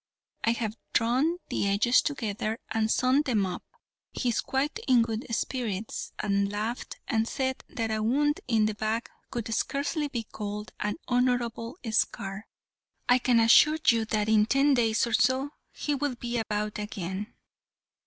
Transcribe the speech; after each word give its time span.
I 0.43 0.53
have 0.53 0.75
drawn 0.93 1.37
the 1.49 1.67
edges 1.67 2.01
together 2.01 2.57
and 2.71 2.89
sewn 2.89 3.21
them 3.21 3.45
up; 3.45 3.61
he 4.11 4.29
is 4.29 4.41
quite 4.41 4.79
in 4.87 5.03
good 5.03 5.27
spirits, 5.29 6.11
and 6.17 6.51
laughed 6.51 6.97
and 7.07 7.27
said 7.27 7.63
that 7.69 7.91
a 7.91 8.01
wound 8.01 8.39
in 8.47 8.65
the 8.65 8.73
back 8.73 9.11
could 9.29 9.53
scarcely 9.53 10.07
be 10.07 10.23
called 10.23 10.73
an 10.79 10.95
honourable 11.07 11.77
scar. 11.91 12.47
I 13.07 13.19
can 13.19 13.39
assure 13.39 13.77
you 13.89 14.05
that 14.05 14.27
in 14.27 14.47
ten 14.47 14.73
days 14.73 15.05
or 15.05 15.13
so 15.13 15.51
he 15.71 15.93
will 15.93 16.15
be 16.15 16.39
about 16.39 16.79
again." 16.79 17.35